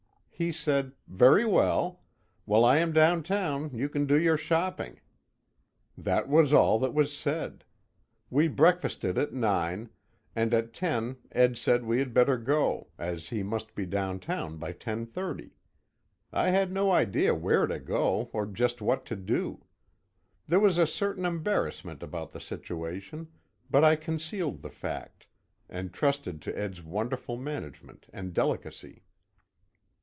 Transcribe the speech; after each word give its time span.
He 0.41 0.51
said, 0.51 0.93
"Very 1.07 1.45
well. 1.45 2.01
While 2.45 2.65
I 2.65 2.79
am 2.79 2.93
down 2.93 3.21
town 3.21 3.69
you 3.77 3.87
can 3.87 4.07
do 4.07 4.19
your 4.19 4.37
shopping." 4.37 4.99
That 5.95 6.27
was 6.29 6.51
all 6.51 6.79
that 6.79 6.95
was 6.95 7.15
said. 7.15 7.63
We 8.31 8.47
breakfasted 8.47 9.19
at 9.19 9.33
nine, 9.35 9.91
and 10.35 10.51
at 10.51 10.73
ten 10.73 11.17
Ed 11.31 11.57
said 11.59 11.85
we 11.85 11.99
had 11.99 12.11
better 12.11 12.39
go, 12.39 12.87
as 12.97 13.29
he 13.29 13.43
must 13.43 13.75
be 13.75 13.85
down 13.85 14.19
town 14.19 14.57
by 14.57 14.73
10:30. 14.73 15.51
I 16.33 16.49
had 16.49 16.71
no 16.71 16.89
idea 16.91 17.35
where 17.35 17.67
to 17.67 17.77
go 17.79 18.31
or 18.33 18.47
just 18.47 18.81
what 18.81 19.05
to 19.05 19.15
do. 19.15 19.63
There 20.47 20.59
was 20.59 20.79
a 20.79 20.87
certain 20.87 21.23
embarrassment 21.23 22.01
about 22.01 22.31
the 22.31 22.39
situation, 22.39 23.27
but 23.69 23.83
I 23.83 23.95
concealed 23.95 24.63
the 24.63 24.71
fact, 24.71 25.27
and 25.69 25.93
trusted 25.93 26.41
to 26.41 26.57
Ed's 26.57 26.81
wonderful 26.81 27.37
management 27.37 28.07
and 28.11 28.33
delicacy. 28.33 29.03